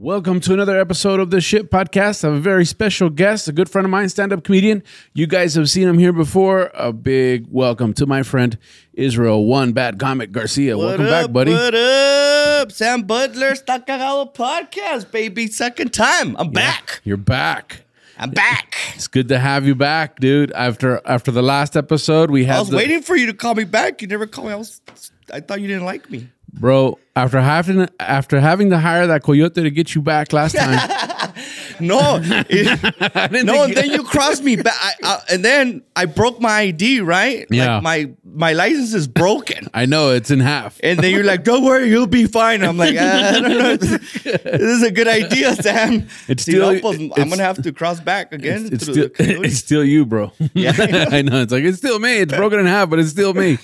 [0.00, 2.22] Welcome to another episode of the Shit Podcast.
[2.22, 4.84] I have a very special guest, a good friend of mine, stand up comedian.
[5.12, 6.70] You guys have seen him here before.
[6.74, 8.56] A big welcome to my friend
[8.92, 10.78] Israel One Bad Comic Garcia.
[10.78, 11.50] welcome up, back, buddy.
[11.52, 12.70] What up?
[12.70, 15.48] Sam Butler, Está Cagado Podcast, baby.
[15.48, 16.36] Second time.
[16.38, 17.00] I'm back.
[17.02, 17.82] You're back.
[18.20, 18.76] I'm back.
[18.94, 20.52] It's good to have you back, dude.
[20.52, 23.56] After after the last episode, we had I was the- waiting for you to call
[23.56, 24.00] me back.
[24.00, 24.52] You never called me.
[24.52, 24.80] I was.
[25.32, 26.28] I thought you didn't like me.
[26.52, 26.98] Bro.
[27.16, 30.78] After having after having to hire that coyote to get you back last time,
[31.80, 33.64] No, it- no.
[33.64, 37.00] And then you crossed me back, I, I, and then I broke my ID.
[37.00, 37.46] Right?
[37.50, 37.74] Yeah.
[37.76, 39.66] Like my my license is broken.
[39.74, 40.78] I know it's in half.
[40.84, 43.76] And then you're like, "Don't worry, you'll be fine." I'm like, "Ah, "I don't know.
[43.76, 48.32] This is a good idea, Sam." It's still- pues, I'm gonna have to cross back
[48.32, 48.68] again.
[48.70, 49.10] It's through still
[49.44, 50.32] it's still you, bro.
[50.54, 50.72] Yeah.
[51.10, 51.42] I know.
[51.42, 52.18] It's like it's still me.
[52.18, 53.58] It's broken in half, but it's still me.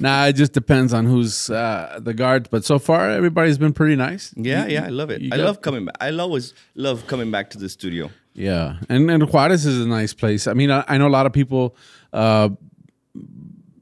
[0.00, 2.48] Nah, it just depends on who's uh, the guards.
[2.48, 4.32] But so far, everybody's been pretty nice.
[4.36, 5.22] Yeah, yeah, I love it.
[5.32, 5.96] I got- love coming back.
[6.00, 8.10] I always love coming back to the studio.
[8.32, 10.46] Yeah, and and Juarez is a nice place.
[10.46, 11.76] I mean, I, I know a lot of people
[12.12, 12.48] uh,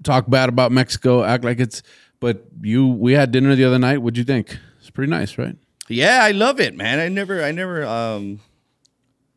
[0.02, 1.83] talk bad about Mexico, act like it's.
[2.20, 3.98] But you, we had dinner the other night.
[3.98, 4.58] What'd you think?
[4.80, 5.55] It's pretty nice, right?
[5.88, 6.98] Yeah, I love it, man.
[6.98, 8.41] I never, I never, um,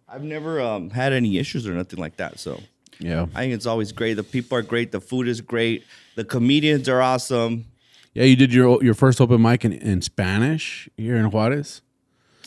[0.09, 2.39] I've never um, had any issues or nothing like that.
[2.39, 2.59] So
[3.01, 4.13] Yeah, I think it's always great.
[4.13, 4.91] The people are great.
[4.91, 5.83] The food is great.
[6.15, 7.65] The comedians are awesome.
[8.13, 8.23] yeah.
[8.25, 11.81] You did your your first open mic in, in Spanish here in Juarez.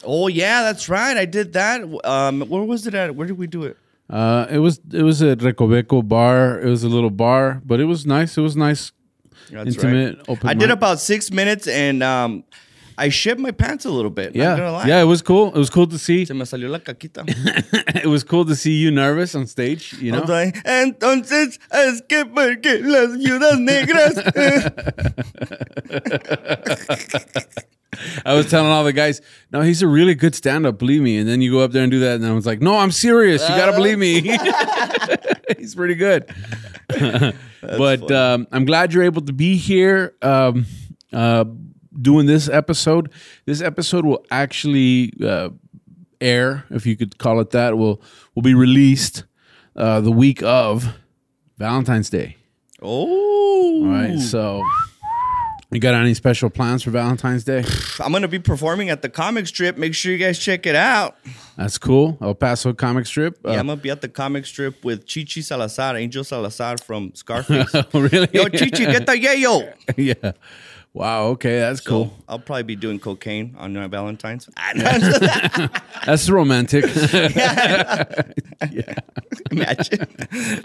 [0.04, 1.16] Oh yeah, that's right.
[1.16, 1.82] I did that.
[2.04, 3.14] Um, where was it at?
[3.16, 3.76] Where did we do it?
[4.08, 6.60] Uh, it was it was a Recoveco bar.
[6.60, 8.36] It was a little bar, but it was nice.
[8.36, 8.92] It was nice,
[9.50, 10.16] That's intimate.
[10.18, 10.24] right.
[10.28, 10.48] Open.
[10.50, 12.44] I did about six minutes and um,
[12.96, 14.34] I shit my pants a little bit.
[14.36, 14.86] Yeah, Not gonna lie.
[14.86, 15.00] yeah.
[15.00, 15.48] It was cool.
[15.54, 16.24] It was cool to see.
[16.24, 17.24] Se me salió la caquita.
[18.04, 19.94] it was cool to see you nervous on stage.
[19.94, 20.20] You I know.
[20.22, 24.14] was like, Entonces es que porque las viudas negras.
[28.26, 29.20] I was telling all the guys,
[29.52, 31.16] no, he's a really good stand up, believe me.
[31.18, 32.16] And then you go up there and do that.
[32.16, 33.42] And I was like, no, I'm serious.
[33.48, 34.20] You got to believe me.
[35.58, 36.26] he's pretty good.
[37.60, 40.66] but um, I'm glad you're able to be here um,
[41.12, 41.44] uh,
[42.00, 43.10] doing this episode.
[43.46, 45.50] This episode will actually uh,
[46.20, 48.02] air, if you could call it that, will,
[48.34, 49.24] will be released
[49.76, 50.94] uh, the week of
[51.58, 52.36] Valentine's Day.
[52.82, 54.18] oh, All right.
[54.18, 54.62] So,
[55.74, 57.64] you got any special plans for Valentine's Day?
[57.98, 59.76] I'm gonna be performing at the comic strip.
[59.76, 61.16] Make sure you guys check it out.
[61.56, 62.16] That's cool.
[62.20, 63.38] El Paso comic strip.
[63.44, 67.12] Uh, yeah, I'm gonna be at the comic strip with Chichi Salazar, Angel Salazar from
[67.14, 67.70] Scarface.
[67.74, 68.28] oh, really?
[68.32, 69.72] yo, Chichi, get the yayo.
[69.96, 70.32] yeah.
[70.94, 71.24] Wow.
[71.34, 72.14] Okay, that's So cool.
[72.28, 74.48] I'll probably be doing cocaine on my Valentine's.
[76.06, 76.84] That's romantic.
[79.50, 80.06] Imagine,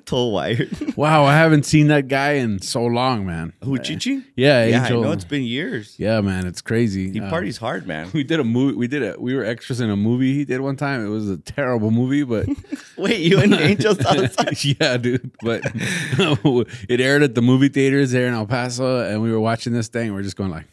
[0.05, 0.69] toll wired.
[0.95, 3.53] wow, I haven't seen that guy in so long, man.
[3.63, 4.23] Who Chichi?
[4.35, 5.01] Yeah, Yeah, I Angel.
[5.03, 5.95] know it's been years.
[5.97, 7.11] Yeah, man, it's crazy.
[7.11, 8.09] He Uh, parties hard, man.
[8.13, 8.75] we did a movie.
[8.75, 9.19] We did it.
[9.21, 11.05] We were extras in a movie he did one time.
[11.05, 12.47] It was a terrible movie, but
[12.97, 14.45] Wait, you and Angel Salazar?
[14.61, 15.31] yeah, dude.
[15.41, 15.61] But
[16.89, 19.87] it aired at the movie theaters there in El Paso, and we were watching this
[19.87, 20.13] thing.
[20.19, 20.65] We're just going like,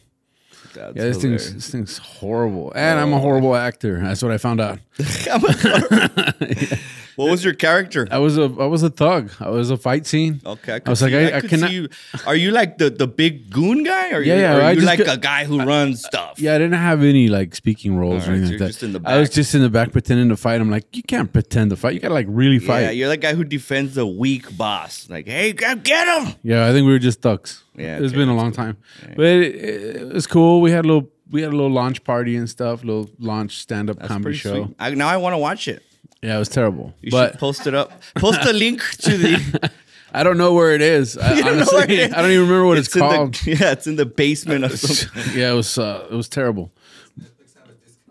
[0.74, 4.00] That's yeah, this thing's this thing's horrible, and I'm a horrible actor.
[4.00, 4.80] That's what I found out.
[7.16, 8.06] What was your character?
[8.10, 9.30] I was a I was a thug.
[9.40, 10.40] I was a fight scene.
[10.44, 11.70] Okay, I, I was like, I, I could cannot.
[11.70, 11.88] see you.
[12.26, 14.12] Are you like the, the big goon guy?
[14.12, 16.38] Or Yeah, you, yeah, I are you like get- a guy who runs stuff?
[16.38, 18.66] Yeah, I didn't have any like speaking roles All or anything so like that.
[18.68, 20.60] just in the I was just in the back pretending to fight.
[20.60, 21.94] I'm like, you can't pretend to fight.
[21.94, 22.80] You gotta like really fight.
[22.82, 25.08] Yeah, you're the guy who defends the weak boss.
[25.08, 26.34] Like, hey, get him.
[26.42, 27.62] Yeah, I think we were just thugs.
[27.76, 28.76] Yeah, it's okay, been a long time,
[29.16, 30.60] but it, it was cool.
[30.60, 33.90] We had a little we had a little launch party and stuff, little launch stand
[33.90, 34.74] up comedy show.
[34.78, 35.82] I, now I want to watch it.
[36.22, 36.94] Yeah, it was terrible.
[37.02, 37.90] You but should post it up.
[38.16, 39.70] Post a link to the.
[40.12, 41.16] I don't know where it is.
[41.18, 42.12] I, You don't know honestly, where it is?
[42.14, 43.46] I don't even remember what it's, the- called.
[43.46, 46.72] yeah, it's in the basement of some, yeah, it was uh, it was terrible.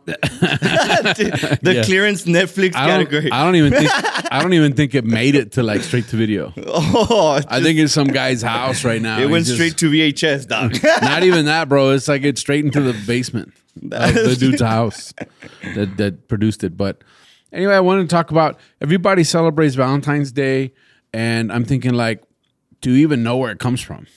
[0.05, 1.83] the Yeah.
[1.83, 3.31] clearance Netflix I category.
[3.31, 3.89] I don't even think
[4.31, 6.53] I don't even think it made it to like straight to video.
[6.67, 9.19] oh, I think it's some guy's house right now.
[9.19, 10.75] it went just- straight to VHS, dog.
[11.01, 11.91] Not even that, bro.
[11.91, 13.53] It's like it's straight into the basement
[13.91, 15.13] of the dude's house
[15.75, 16.77] that that produced it.
[16.77, 17.01] But
[17.55, 20.73] anyway, I wanted to talk about everybody celebrates Valentine's Day,
[21.13, 22.23] and I'm thinking like,
[22.81, 24.07] do you even know where it comes from?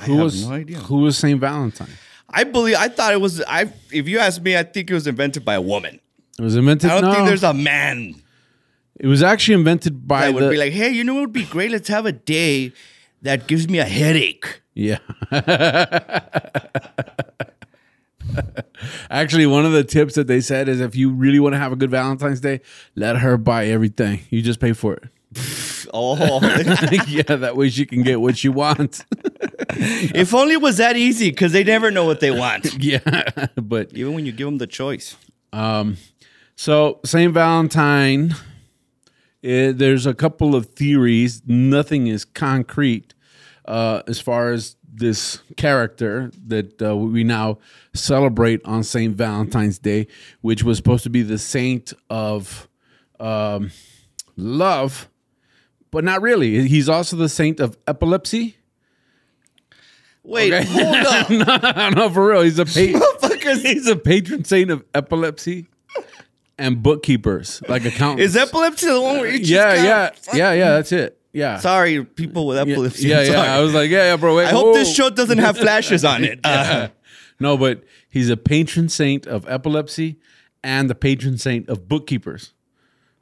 [0.00, 0.78] Who have was no idea.
[0.78, 1.90] who was Saint Valentine?
[2.28, 2.76] I believe.
[2.76, 3.40] I thought it was.
[3.42, 3.72] I.
[3.92, 6.00] If you ask me, I think it was invented by a woman.
[6.38, 6.90] It was invented.
[6.90, 8.14] I don't no, think there's a man.
[8.98, 11.32] It was actually invented by I would the be like, hey, you know what would
[11.32, 11.70] be great?
[11.70, 12.72] Let's have a day
[13.22, 14.62] that gives me a headache.
[14.74, 14.98] Yeah.
[19.10, 21.72] Actually, one of the tips that they said is if you really want to have
[21.72, 22.60] a good Valentine's Day,
[22.94, 24.20] let her buy everything.
[24.30, 25.04] You just pay for it.
[25.94, 26.16] Oh,
[27.06, 29.04] yeah, that way she can get what she wants.
[29.68, 32.82] if only it was that easy because they never know what they want.
[32.82, 33.00] yeah,
[33.56, 35.16] but Even when you give them the choice.
[35.52, 35.98] Um,
[36.56, 38.34] so Saint Valentine,
[39.44, 41.42] eh, there's a couple of theories.
[41.46, 43.12] Nothing is concrete
[43.66, 47.58] uh, as far as this character that uh, we now
[47.94, 50.06] celebrate on Saint Valentine's Day,
[50.42, 52.68] which was supposed to be the saint of
[53.18, 53.70] um,
[54.36, 55.08] love,
[55.90, 56.68] but not really.
[56.68, 58.56] He's also the saint of epilepsy.
[60.24, 60.64] Wait, Okay.
[60.66, 60.94] hold
[61.40, 61.74] up.
[61.74, 62.42] no, no, for real.
[62.42, 65.66] He's a pa- he's a patron saint of epilepsy
[66.58, 68.22] and bookkeepers, like accountants.
[68.22, 69.74] Is epilepsy the one where you just yeah,
[70.10, 70.70] got- yeah, yeah, yeah.
[70.74, 71.18] That's it.
[71.32, 71.58] Yeah.
[71.58, 73.08] Sorry, people with yeah, epilepsy.
[73.08, 73.54] yeah, yeah.
[73.54, 74.36] I was like, yeah, yeah, bro.
[74.36, 74.94] Wait, I hope this whoa.
[74.94, 76.40] show doesn't have flashes on it.
[76.44, 76.88] Uh,
[77.40, 80.18] No, but he's a patron saint of epilepsy
[80.62, 82.52] and the patron saint of bookkeepers.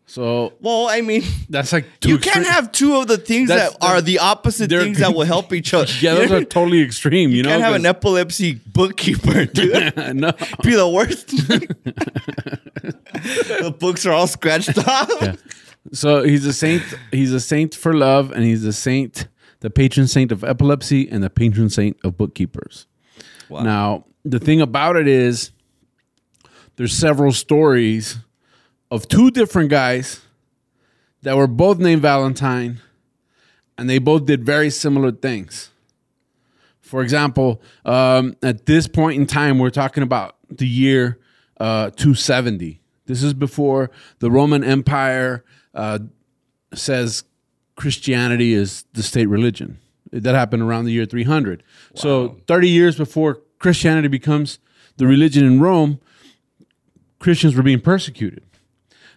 [0.04, 3.76] So well, I mean, that's like two you can't have two of the things that
[3.80, 5.90] are the opposite things that will help each other.
[6.00, 7.30] Yeah, those are totally extreme.
[7.30, 9.96] You, know, can't have an epilepsy bookkeeper, dude.
[10.16, 10.32] no.
[10.64, 11.28] Be the worst.
[13.60, 15.38] the books are all scratched off.
[15.92, 16.82] So he's a saint.
[17.10, 19.28] He's a saint for love, and he's a saint,
[19.60, 22.86] the patron saint of epilepsy, and the patron saint of bookkeepers.
[23.48, 23.62] Wow.
[23.62, 25.50] Now, the thing about it is,
[26.76, 28.18] there's several stories
[28.90, 30.20] of two different guys
[31.22, 32.80] that were both named Valentine,
[33.76, 35.70] and they both did very similar things.
[36.80, 41.20] For example, um, at this point in time, we're talking about the year
[41.58, 42.80] uh, 270.
[43.06, 45.44] This is before the Roman Empire
[45.75, 45.99] uh,
[46.75, 47.25] says
[47.76, 49.78] Christianity is the state religion.
[50.12, 51.62] That happened around the year 300.
[51.94, 54.58] So 30 years before Christianity becomes
[54.96, 56.00] the religion in Rome,
[57.20, 58.43] Christians were being persecuted.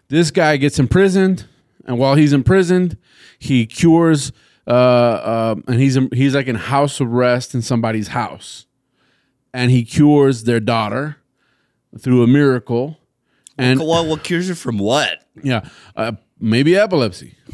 [0.09, 1.47] This guy gets imprisoned,
[1.85, 2.97] and while he's imprisoned,
[3.39, 4.31] he cures,
[4.67, 8.67] uh, uh, and he's he's like in house arrest in somebody's house,
[9.53, 11.17] and he cures their daughter
[11.97, 12.99] through a miracle,
[13.57, 15.23] and What, what cures you from what?
[15.41, 17.35] yeah, uh, maybe epilepsy.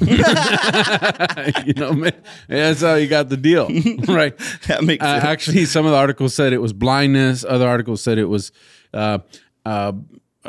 [1.66, 2.10] you know, ma-
[2.48, 3.68] that's how you got the deal,
[4.08, 4.38] right?
[4.68, 5.26] That makes Uh, sense.
[5.26, 7.44] actually, some of the articles said it was blindness.
[7.48, 8.52] Other articles said it was
[8.94, 9.20] uh,
[9.66, 9.94] uh,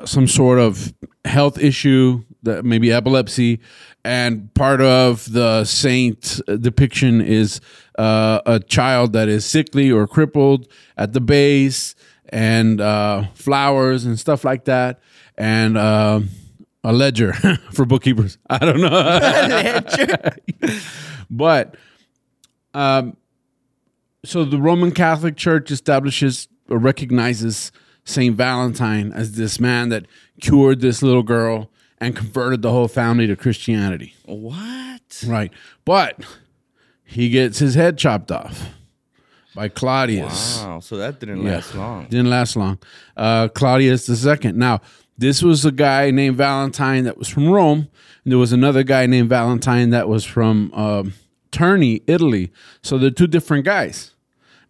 [0.04, 0.92] some sort of
[1.24, 3.60] health issue, that maybe epilepsy.
[4.04, 7.60] And part of the saint depiction is
[7.98, 11.94] uh, a child that is sickly or crippled at the base,
[12.30, 15.00] and uh, flowers and stuff like that,
[15.36, 16.20] and uh,
[16.84, 17.32] a ledger
[17.72, 18.38] for bookkeepers.
[18.48, 20.30] I don't know,
[21.30, 21.76] but
[22.74, 23.16] um,
[24.24, 27.72] so the Roman Catholic Church establishes or recognizes
[28.04, 30.06] Saint Valentine as this man that
[30.40, 34.14] cured this little girl and converted the whole family to Christianity.
[34.24, 35.24] What?
[35.26, 35.52] Right.
[35.84, 36.24] But
[37.04, 38.70] he gets his head chopped off
[39.54, 40.58] by Claudius.
[40.62, 40.80] Wow.
[40.80, 41.54] So that didn't Yeah.
[41.56, 42.06] last long.
[42.08, 42.78] Didn't last long.
[43.16, 44.56] Uh, Claudius the second.
[44.58, 44.80] Now,
[45.18, 47.88] this was a guy named Valentine that was from Rome.
[48.24, 51.14] And there was another guy named Valentine that was from um,
[51.52, 52.52] Terni, Italy.
[52.82, 54.12] So they're two different guys,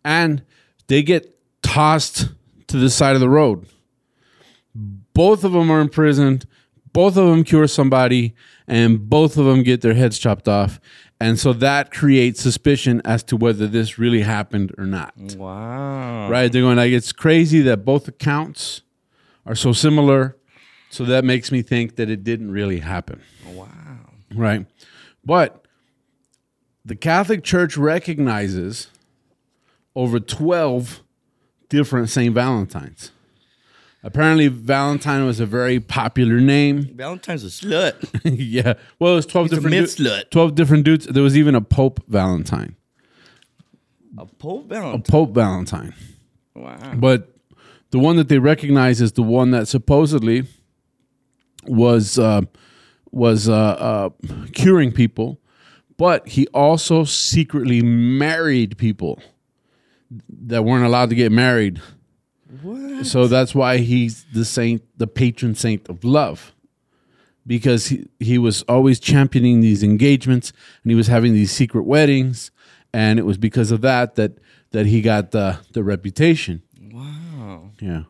[0.05, 0.43] and
[0.87, 2.29] they get tossed
[2.69, 3.67] to the side of the road.
[4.75, 6.47] Both of them are imprisoned.
[6.93, 8.35] Both of them cure somebody,
[8.67, 10.81] and both of them get their heads chopped off.
[11.23, 16.31] And so that creates suspicion as to whether this really happened or not Wow.
[16.31, 16.51] right?
[16.51, 18.83] They're going like it's crazy that both accounts
[19.45, 20.37] are so similar,
[20.89, 23.21] so that makes me think that it didn't really happen,
[23.53, 23.69] Wow.
[24.35, 24.67] right?
[25.25, 25.67] But
[26.85, 28.89] the Catholic Church recognizes
[29.95, 31.03] over twelve
[31.69, 33.13] different Saint Valentines.
[34.03, 36.83] Apparently, Valentine was a very popular name.
[36.95, 37.95] Valentine's a slut.
[38.25, 40.31] yeah, well, it was twelve He's a different mid du- slut.
[40.31, 41.07] twelve different dudes.
[41.07, 42.77] There was even a Pope Valentine,
[44.19, 45.01] A Pope Valentine?
[45.01, 45.03] a Valentine.
[45.03, 45.95] Pope Valentine.
[46.55, 46.95] Wow.
[46.97, 47.35] But
[47.91, 50.45] the one that they recognize is the one that supposedly
[51.67, 52.43] was uh,
[53.11, 54.11] was uh, uh,
[54.55, 55.39] curing people,
[55.99, 59.21] but he also secretly married people
[60.29, 61.81] that weren't allowed to get married.
[62.63, 63.07] What?
[63.07, 66.53] So that's why he's the saint, the patron saint of love,
[67.47, 70.53] because he, he was always championing these engagements
[70.83, 72.51] and he was having these secret weddings,
[72.93, 74.39] and it was because of that that
[74.73, 76.63] that he got the the reputation.
[76.93, 77.71] Wow.
[77.81, 78.03] Yeah.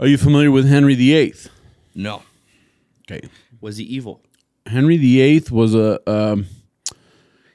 [0.00, 1.34] Are you familiar with Henry VIII?
[1.94, 2.22] No.
[3.10, 3.28] Okay.
[3.60, 4.22] Was he evil?
[4.66, 6.46] Henry VIII was a um,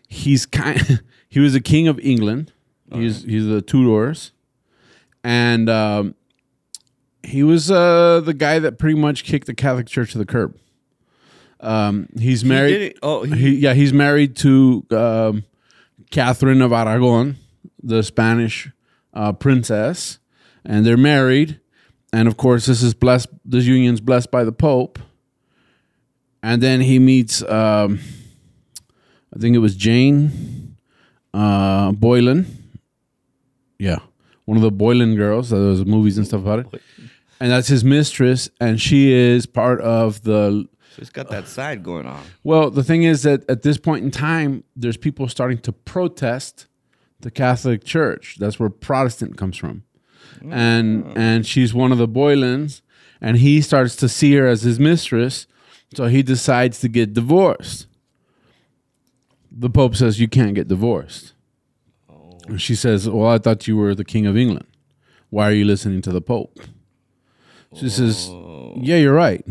[0.08, 2.52] he's kind he was a king of England.
[2.94, 4.32] He's he's the Tudors,
[5.26, 6.14] and um,
[7.24, 10.56] he was uh, the guy that pretty much kicked the Catholic Church to the curb.
[11.60, 12.76] Um, he's married.
[12.82, 15.44] it- oh, he- he, yeah, he's married to um,
[16.12, 17.38] Catherine of Aragon,
[17.82, 18.70] the Spanish
[19.14, 20.20] uh, princess,
[20.64, 21.60] and they're married.
[22.14, 23.28] And of course, this is blessed.
[23.44, 25.00] This union's blessed by the Pope.
[26.44, 28.00] And then he meets, um,
[29.36, 30.78] I think it was Jane
[31.34, 32.46] uh, Boylan.
[33.80, 33.98] Yeah,
[34.46, 35.50] one of the Boylan girls.
[35.50, 36.82] There was movies and stuff about it.
[37.40, 41.84] And that's his mistress, and she is part of the So he's got that side
[41.84, 42.24] going on.
[42.44, 46.68] well, the thing is that at this point in time, there's people starting to protest
[47.20, 48.38] the Catholic Church.
[48.40, 49.84] That's where Protestant comes from,
[50.50, 51.18] and mm.
[51.18, 52.82] and she's one of the Boylans,
[53.20, 55.46] and he starts to see her as his mistress,
[55.94, 57.88] so he decides to get divorced.
[59.52, 61.34] The Pope says you can't get divorced.
[62.48, 64.68] And she says, "Well, I thought you were the King of England.
[65.30, 66.60] Why are you listening to the Pope?"
[67.76, 68.74] She says, oh.
[68.78, 69.46] "Yeah, you're right.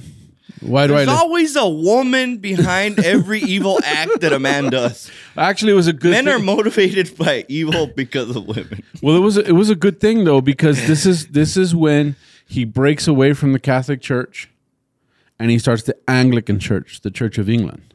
[0.60, 4.70] Why do I?" There's li- always a woman behind every evil act that a man
[4.70, 5.10] does.
[5.36, 6.12] Actually, it was a good.
[6.12, 6.34] Men thing.
[6.34, 8.82] are motivated by evil because of women.
[9.02, 11.74] Well, it was a, it was a good thing though because this is this is
[11.74, 14.48] when he breaks away from the Catholic Church,
[15.38, 17.93] and he starts the Anglican Church, the Church of England,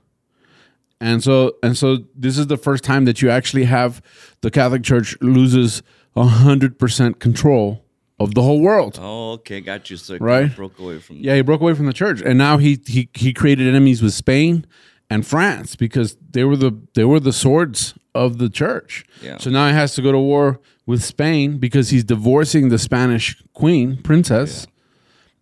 [1.01, 4.01] and so and so this is the first time that you actually have
[4.41, 5.81] the Catholic Church loses
[6.17, 7.85] hundred percent control
[8.19, 8.99] of the whole world.
[9.01, 9.95] Oh, okay, got you.
[9.95, 10.53] So Right.
[10.53, 11.17] broke away from.
[11.17, 14.13] Yeah, he broke away from the church, and now he he he created enemies with
[14.13, 14.65] Spain
[15.09, 19.05] and France because they were the they were the swords of the church.
[19.21, 19.37] Yeah.
[19.37, 23.41] So now he has to go to war with Spain because he's divorcing the Spanish
[23.53, 24.67] queen princess,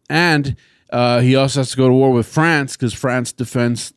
[0.10, 0.56] and
[0.92, 3.94] uh, he also has to go to war with France because France defends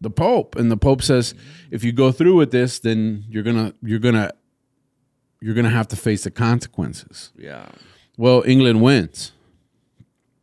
[0.00, 1.34] the Pope, and the Pope says
[1.70, 4.32] if you go through with this, then you're gonna you're gonna
[5.40, 7.32] you're gonna have to face the consequences.
[7.36, 7.66] Yeah.
[8.16, 9.32] Well, England wins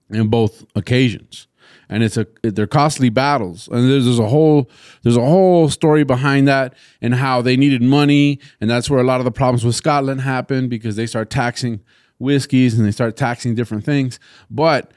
[0.09, 1.47] in both occasions,
[1.89, 4.69] and it's a they're costly battles, and there's, there's a whole
[5.03, 9.03] there's a whole story behind that and how they needed money, and that's where a
[9.03, 11.81] lot of the problems with Scotland happened because they start taxing
[12.19, 14.91] whiskeys and they start taxing different things, but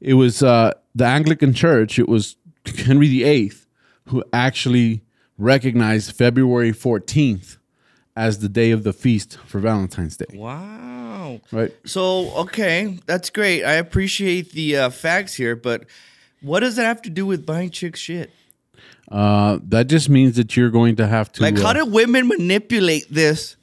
[0.00, 1.98] it was uh, the Anglican Church.
[1.98, 3.52] It was Henry VIII
[4.06, 5.02] who actually
[5.38, 7.56] recognized February 14th
[8.16, 10.26] as the day of the feast for Valentine's Day.
[10.34, 11.40] Wow.
[11.52, 11.74] Right.
[11.84, 13.64] So okay, that's great.
[13.64, 15.84] I appreciate the uh, facts here, but
[16.40, 18.30] what does that have to do with buying chicks shit?
[19.10, 21.42] Uh, that just means that you're going to have to.
[21.42, 23.56] Like, uh, how do women manipulate this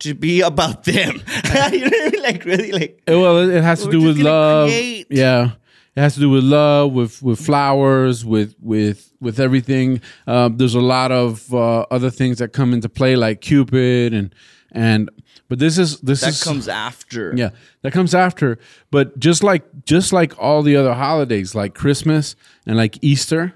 [0.00, 1.14] to be about them?
[1.44, 2.22] you know what I mean?
[2.22, 3.02] Like, really, like.
[3.08, 4.68] Uh, well, it, it has to do with love.
[4.68, 5.52] create- Yeah,
[5.98, 10.00] it has to do with love, with with flowers, with with with everything.
[10.28, 14.32] Um, there's a lot of uh, other things that come into play, like Cupid and
[14.70, 15.10] and.
[15.48, 17.34] But this is this That is comes after.
[17.34, 17.50] Yeah,
[17.82, 18.60] that comes after.
[18.92, 23.54] But just like just like all the other holidays, like Christmas and like Easter,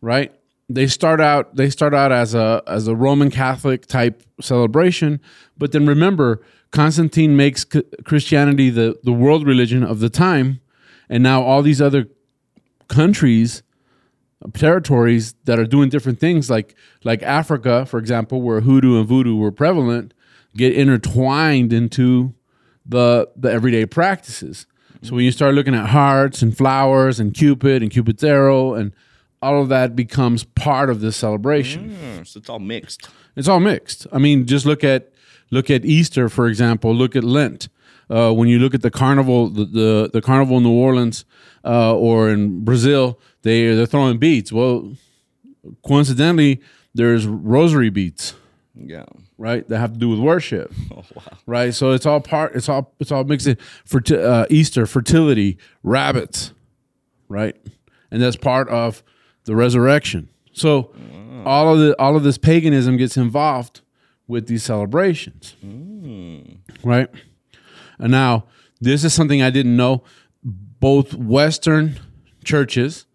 [0.00, 0.34] right?
[0.68, 5.20] They start out they start out as a as a Roman Catholic type celebration,
[5.56, 7.64] but then remember Constantine makes
[8.04, 10.60] Christianity the the world religion of the time,
[11.10, 12.06] and now all these other
[12.88, 13.62] countries
[14.54, 16.74] territories that are doing different things like
[17.04, 20.14] like Africa for example where hoodoo and voodoo were prevalent
[20.56, 22.34] get intertwined into
[22.86, 24.66] the the everyday practices
[25.02, 28.92] so when you start looking at hearts and flowers and cupid and cupid's arrow and
[29.42, 33.08] all of that becomes part of this celebration Hmm, so it's all mixed.
[33.36, 34.06] it's all mixed.
[34.10, 35.12] I mean, just look at
[35.50, 36.94] look at Easter, for example.
[36.94, 37.68] Look at Lent.
[38.10, 41.24] Uh, when you look at the carnival, the the, the carnival in New Orleans
[41.64, 44.52] uh, or in Brazil, they they're throwing beads.
[44.52, 44.92] Well,
[45.86, 46.60] coincidentally,
[46.94, 48.34] there's rosary beads,
[48.74, 49.04] Yeah.
[49.38, 49.66] right?
[49.68, 51.22] That have to do with worship, Oh wow.
[51.46, 51.72] right?
[51.74, 52.54] So it's all part.
[52.56, 53.56] It's all it's all mixed in.
[53.84, 56.52] For uh, Easter, fertility, rabbits,
[57.28, 57.56] right?
[58.10, 59.02] And that's part of
[59.44, 60.28] the resurrection.
[60.52, 60.92] So
[61.44, 63.82] all of the all of this paganism gets involved
[64.26, 65.54] with these celebrations,
[66.82, 67.08] right?
[68.00, 68.44] And now
[68.80, 70.02] this is something I didn't know.
[70.42, 72.00] Both Western
[72.42, 73.06] churches,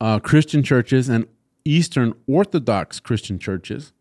[0.00, 1.26] uh, Christian churches, and
[1.64, 3.92] Eastern Orthodox Christian churches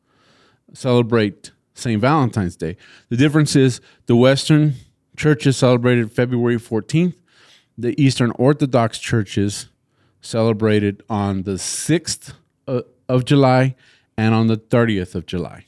[0.73, 1.99] celebrate St.
[1.99, 2.77] Valentine's Day.
[3.09, 4.75] The difference is the Western
[5.17, 7.15] churches celebrated February 14th,
[7.77, 9.67] the Eastern Orthodox churches
[10.21, 12.33] celebrated on the 6th
[12.67, 13.75] uh, of July
[14.17, 15.65] and on the 30th of July.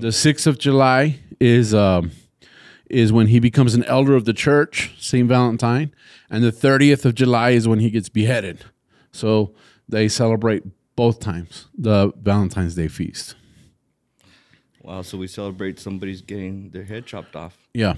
[0.00, 2.12] The 6th of July is um,
[2.90, 5.28] is when he becomes an elder of the church, St.
[5.28, 5.94] Valentine,
[6.30, 8.64] and the 30th of July is when he gets beheaded,
[9.12, 9.54] So
[9.88, 10.62] they celebrate
[10.96, 13.36] both times the Valentine's Day feast.
[14.82, 15.02] Wow.
[15.02, 17.56] So we celebrate somebody's getting their head chopped off.
[17.74, 17.94] Yeah.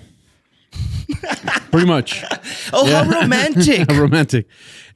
[1.70, 2.24] Pretty much.
[2.72, 3.88] Oh, how romantic!
[3.90, 4.46] romantic.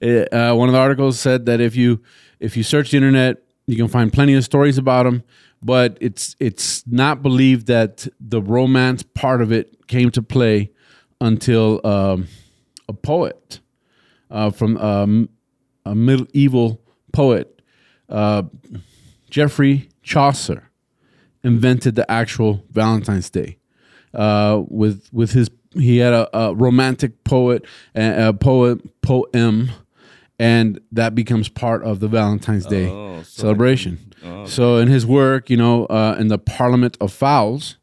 [0.00, 2.00] Uh, uh, one of the articles said that if you
[2.38, 5.24] if you search the internet, you can find plenty of stories about them.
[5.64, 10.70] But it's it's not believed that the romance part of it came to play
[11.22, 12.28] until um,
[12.86, 13.60] a poet
[14.30, 15.30] uh, from um,
[15.86, 17.62] a medieval poet,
[18.10, 18.42] uh,
[19.30, 20.70] Geoffrey Chaucer,
[21.42, 23.56] invented the actual Valentine's Day
[24.12, 29.70] uh, with with his he had a, a romantic poet a poet poem
[30.38, 33.98] and that becomes part of the Valentine's Day Oh, so celebration.
[34.46, 37.76] So in his work, you know, uh, in the Parliament of Fowls,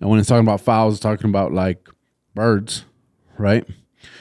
[0.00, 1.88] and when it's talking about fowls, it's talking about like
[2.34, 2.84] birds,
[3.36, 3.64] right?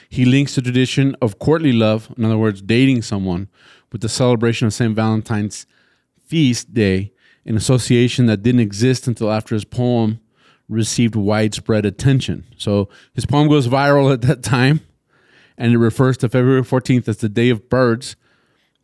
[0.10, 3.48] He links the tradition of courtly love, in other words, dating someone,
[3.92, 4.96] with the celebration of St.
[4.96, 5.68] Valentine's
[6.26, 7.14] feast day,
[7.46, 10.20] an association that didn't exist until after his poem
[10.68, 12.44] received widespread attention.
[12.58, 14.82] So his poem goes viral at that time,
[15.58, 18.16] and it refers to February 14th as the day of birds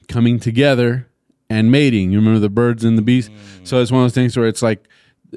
[0.08, 1.08] coming together
[1.50, 2.12] and mating.
[2.12, 3.30] You remember the birds and the bees?
[3.64, 4.88] So it's one of those things where it's like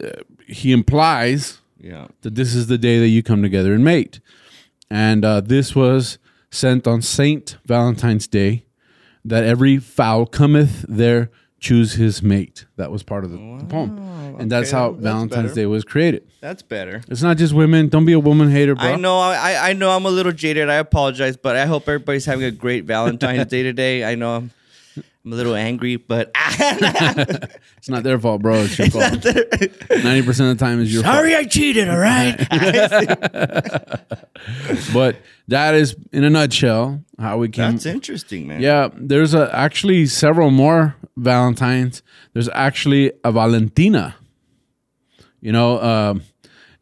[0.03, 0.09] uh,
[0.47, 2.09] he implies Yeah.
[2.23, 4.21] that this is the day that you come together and mate.
[4.91, 6.19] And uh, this was
[6.51, 8.65] sent on Saint Valentine's Day,
[9.25, 12.67] that every fowl cometh there choose his mate.
[12.77, 15.55] That was part of the, the poem, and that's okay, how that's Valentine's better.
[15.55, 16.27] Day was created.
[16.41, 17.03] That's better.
[17.09, 17.89] It's not just women.
[17.89, 18.85] Don't be a woman hater, bro.
[18.85, 20.69] I know, I, I know, I'm a little jaded.
[20.69, 24.05] I apologize, but I hope everybody's having a great Valentine's Day today.
[24.05, 24.51] I know I'm,
[25.27, 28.59] I'm a little angry, but It's not their fault, bro.
[28.59, 29.25] It's your fault.
[30.05, 31.17] Ninety percent of the time is your fault.
[31.17, 31.89] sorry I cheated.
[31.89, 32.37] All right.
[34.93, 35.17] But
[35.49, 37.73] that is, in a nutshell, how we came.
[37.73, 38.61] That's interesting, man.
[38.61, 42.03] Yeah, there's a, actually several more Valentines.
[42.33, 44.15] There's actually a Valentina.
[45.41, 46.23] You know, um,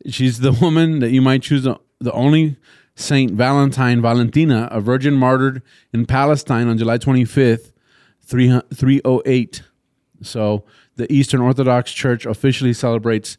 [0.06, 2.56] she's the woman that you might choose, the, the only
[2.94, 5.62] Saint Valentine Valentina, a virgin martyred
[5.94, 7.73] in Palestine on July 25th, 300
[8.26, 9.62] 308.
[10.22, 10.64] So
[10.96, 13.36] the Eastern Orthodox Church officially celebrates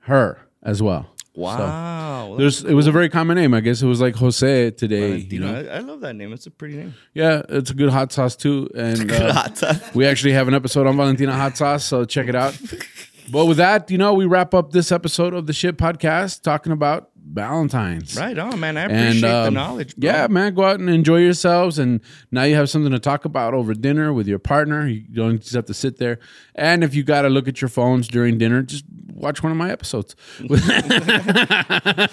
[0.00, 1.14] her as well.
[1.36, 2.36] Wow.
[2.38, 3.54] There's it was a very common name.
[3.54, 5.16] I guess it was like Jose today.
[5.16, 5.54] You know?
[5.54, 6.32] I, I love that name.
[6.32, 6.94] It's a pretty name.
[7.12, 8.68] Yeah, it's a good hot sauce too.
[8.74, 9.48] And uh,
[9.94, 12.56] we actually have an episode on Valentina hot sauce, so check it out.
[13.30, 16.72] but with that, you know, we wrap up this episode of the Shit Podcast talking
[16.72, 18.16] about Valentine's.
[18.16, 18.76] Right on, man.
[18.76, 19.96] I appreciate the um, knowledge.
[19.96, 20.10] Bro.
[20.10, 21.78] Yeah, man, go out and enjoy yourselves.
[21.78, 24.86] And now you have something to talk about over dinner with your partner.
[24.86, 26.18] You don't just have to sit there.
[26.54, 29.58] And if you got to look at your phones during dinner, just watch one of
[29.58, 30.14] my episodes.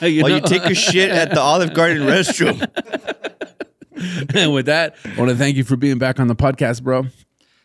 [0.02, 2.60] You While you take a shit at the Olive Garden restroom.
[4.36, 7.06] and with that, I want to thank you for being back on the podcast, bro.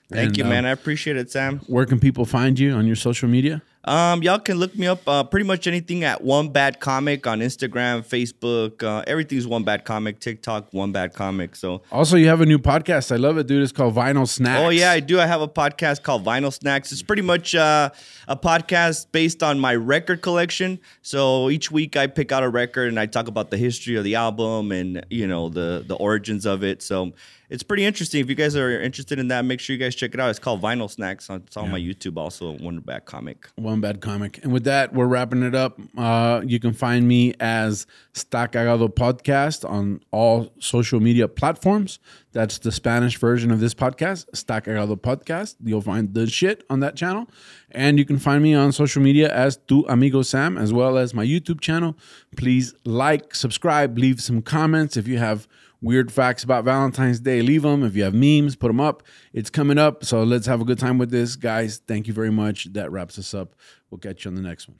[0.09, 0.67] Thank And, you, um, man.
[0.67, 1.61] I appreciate it, Sam.
[1.67, 3.63] Where can people find you on your social media?
[3.85, 7.39] Um, y'all can look me up uh, pretty much anything at One Bad Comic on
[7.39, 8.83] Instagram, Facebook.
[8.83, 10.19] Uh, everything's One Bad Comic.
[10.19, 11.55] TikTok, One Bad Comic.
[11.55, 13.13] So, Also, you have a new podcast.
[13.13, 13.63] I love it, dude.
[13.63, 14.61] It's called Vinyl Snacks.
[14.61, 15.21] oh yeah, I do.
[15.21, 16.91] I have a podcast called Vinyl Snacks.
[16.91, 17.91] It's pretty much uh,
[18.27, 20.81] a podcast based on my record collection.
[21.03, 24.03] So each week I pick out a record and I talk about the history of
[24.03, 26.83] the album and you know the the origins of it.
[26.83, 27.13] So
[27.49, 28.21] it's pretty interesting.
[28.21, 30.31] If you guys are interested in that, make sure you guys check it out.
[30.31, 31.29] It's called Vinyl Snacks.
[31.31, 32.53] It's on my YouTube also.
[32.59, 33.49] One Bad Comic.
[33.57, 34.43] One Bad Comic.
[34.43, 35.79] And with that, we're wrapping it up.
[35.97, 41.99] Uh, you can find me as Está Cagado Podcast on all social media platforms.
[42.33, 45.57] That's the Spanish version of this podcast, Está Cagado Podcast.
[45.65, 47.29] You'll find the shit on that channel.
[47.71, 51.15] And you can find me on social media as Tu Amigo Sam, as well as
[51.15, 51.97] my YouTube channel.
[52.37, 54.97] Please like, subscribe, leave some comments.
[54.97, 55.49] If you have
[55.81, 57.83] weird facts about Valentine's Day, leave them.
[57.83, 59.03] If you have memes, put them up.
[59.33, 60.05] It's coming up.
[60.05, 61.37] So let's have a good time with this.
[61.37, 62.73] Guys, thank you very much.
[62.73, 63.55] That wraps us up.
[63.91, 64.79] We'll catch you on the next one.